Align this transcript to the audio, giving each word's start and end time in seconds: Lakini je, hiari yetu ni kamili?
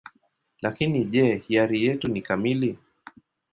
Lakini 0.65 1.03
je, 1.17 1.27
hiari 1.45 1.83
yetu 1.85 2.07
ni 2.13 2.21
kamili? 2.31 2.75